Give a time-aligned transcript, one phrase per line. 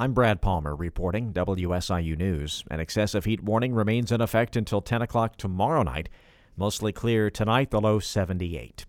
[0.00, 2.64] I'm Brad Palmer reporting WSIU News.
[2.70, 6.08] An excessive heat warning remains in effect until 10 o'clock tomorrow night.
[6.56, 8.86] Mostly clear tonight, the low 78.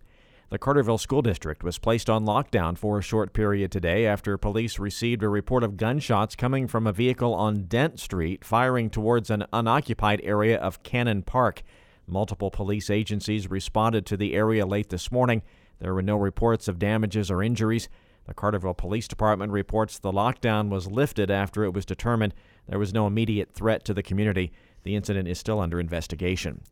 [0.48, 4.78] The Carterville School District was placed on lockdown for a short period today after police
[4.78, 9.44] received a report of gunshots coming from a vehicle on Dent Street firing towards an
[9.52, 11.62] unoccupied area of Cannon Park.
[12.06, 15.42] Multiple police agencies responded to the area late this morning.
[15.78, 17.90] There were no reports of damages or injuries.
[18.26, 22.34] The Carterville Police Department reports the lockdown was lifted after it was determined
[22.68, 24.52] there was no immediate threat to the community.
[24.84, 26.62] The incident is still under investigation.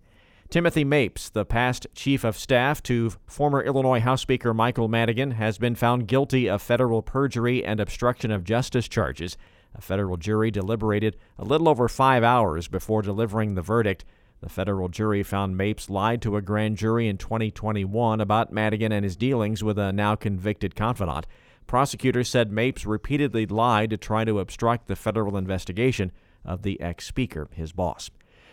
[0.49, 5.59] Timothy Mapes, the past chief of staff to former Illinois House Speaker Michael Madigan, has
[5.59, 9.37] been found guilty of federal perjury and obstruction of justice charges.
[9.77, 14.05] A federal jury deliberated a little over five hours before delivering the verdict.
[14.41, 19.05] The federal jury found Mapes lied to a grand jury in 2021 about Madigan and
[19.05, 21.27] his dealings with a now convicted confidant.
[21.67, 26.11] Prosecutors said Mapes repeatedly lied to try to obstruct the federal investigation
[26.45, 28.11] of the ex speaker, his boss.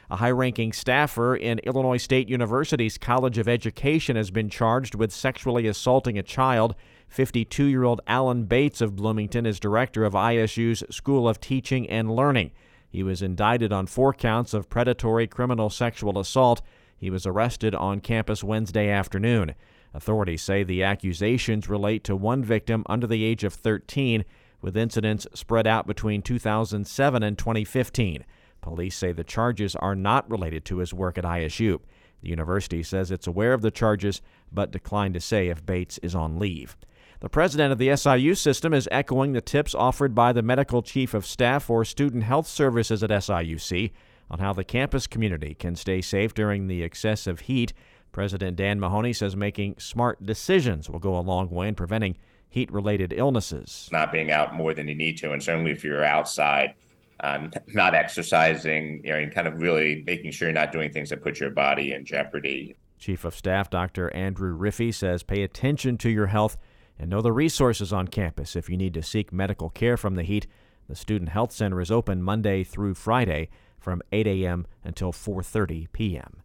[0.09, 5.11] A high ranking staffer in Illinois State University's College of Education has been charged with
[5.11, 6.75] sexually assaulting a child.
[7.09, 12.09] 52 year old Alan Bates of Bloomington is director of ISU's School of Teaching and
[12.09, 12.51] Learning.
[12.97, 16.63] He was indicted on four counts of predatory criminal sexual assault.
[16.97, 19.53] He was arrested on campus Wednesday afternoon.
[19.93, 24.25] Authorities say the accusations relate to one victim under the age of 13,
[24.63, 28.25] with incidents spread out between 2007 and 2015.
[28.61, 31.79] Police say the charges are not related to his work at ISU.
[32.23, 36.15] The university says it's aware of the charges, but declined to say if Bates is
[36.15, 36.75] on leave.
[37.19, 41.15] The president of the SIU system is echoing the tips offered by the medical chief
[41.15, 43.91] of staff for student health services at SIUC
[44.29, 47.73] on how the campus community can stay safe during the excessive heat.
[48.11, 52.17] President Dan Mahoney says making smart decisions will go a long way in preventing
[52.49, 53.89] heat related illnesses.
[53.91, 56.75] Not being out more than you need to, and certainly if you're outside,
[57.21, 61.09] um, not exercising, you know, and kind of really making sure you're not doing things
[61.09, 62.75] that put your body in jeopardy.
[62.99, 64.13] Chief of Staff Dr.
[64.13, 66.57] Andrew Riffey says pay attention to your health
[66.99, 70.23] and know the resources on campus if you need to seek medical care from the
[70.23, 70.47] heat.
[70.87, 73.49] The Student Health Center is open Monday through Friday
[73.79, 74.65] from 8 a.m.
[74.83, 76.41] until 4:30 p.m.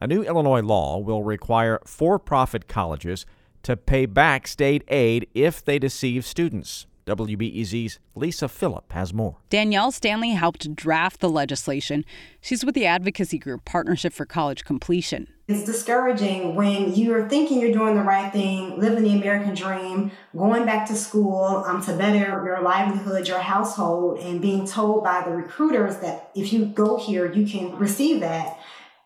[0.00, 3.24] A new Illinois law will require for-profit colleges
[3.62, 6.86] to pay back state aid if they deceive students.
[7.06, 9.36] WBEZ's Lisa Philip has more.
[9.50, 12.04] Danielle Stanley helped draft the legislation.
[12.40, 15.28] She's with the advocacy group Partnership for College Completion.
[15.46, 20.64] It's discouraging when you're thinking you're doing the right thing, living the American dream, going
[20.64, 25.30] back to school um, to better your livelihood, your household, and being told by the
[25.30, 28.58] recruiters that if you go here, you can receive that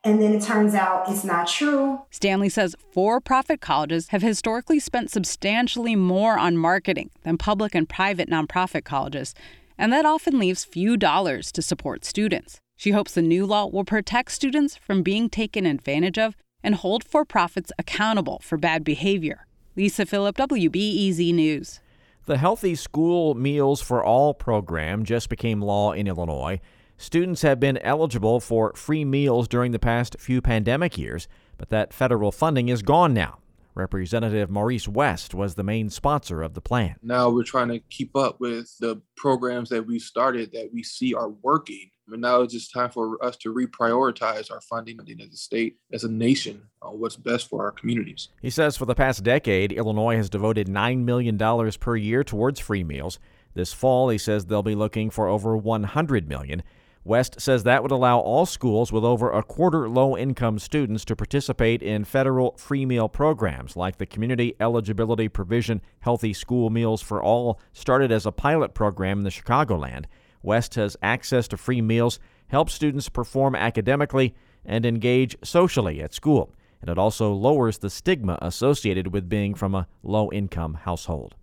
[0.04, 2.00] and then it turns out it's not true.
[2.10, 7.88] Stanley says for profit colleges have historically spent substantially more on marketing than public and
[7.88, 9.34] private nonprofit colleges,
[9.76, 12.58] and that often leaves few dollars to support students.
[12.76, 17.04] She hopes the new law will protect students from being taken advantage of and hold
[17.04, 19.46] for profits accountable for bad behavior.
[19.76, 21.80] Lisa Philip, WBEZ News.
[22.26, 26.60] The Healthy School Meals for All program just became law in Illinois.
[27.00, 31.94] Students have been eligible for free meals during the past few pandemic years, but that
[31.94, 33.38] federal funding is gone now.
[33.76, 36.96] Representative Maurice West was the main sponsor of the plan.
[37.00, 41.14] Now we're trying to keep up with the programs that we started that we see
[41.14, 41.88] are working.
[42.10, 46.02] And now it's just time for us to reprioritize our funding as a state, as
[46.02, 48.28] a nation, on what's best for our communities.
[48.42, 51.38] He says for the past decade, Illinois has devoted $9 million
[51.78, 53.20] per year towards free meals.
[53.54, 56.64] This fall, he says they'll be looking for over $100 million.
[57.08, 61.16] West says that would allow all schools with over a quarter low income students to
[61.16, 67.22] participate in federal free meal programs like the Community Eligibility Provision Healthy School Meals for
[67.22, 70.04] All, started as a pilot program in the Chicagoland.
[70.42, 76.52] West has access to free meals, helps students perform academically, and engage socially at school.
[76.82, 81.36] And it also lowers the stigma associated with being from a low income household.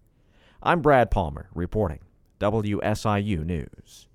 [0.61, 2.01] I'm Brad Palmer reporting
[2.39, 4.07] WSIU News.